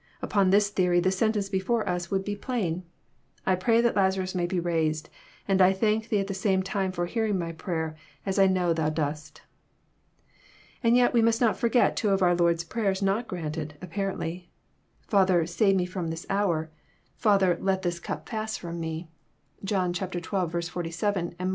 [0.19, 2.81] Upon this theory the sentence before us would be plain:
[3.13, 5.09] <* I pray that Lazarus may be raised;
[5.47, 8.73] and I thank Thee at the same time for hearing my prayer, as I know
[8.73, 9.43] Thou dost."
[10.81, 14.99] And yet we must not forget two of our Lord's prayers not granted, apparently: <*
[15.07, 16.71] Father, save Me f^om this hour;"—
[17.19, 17.23] ^ 886 EXFOSITOET THOUGHTS.
[17.23, 19.07] Father, let tbfs cup pass fk'om Me."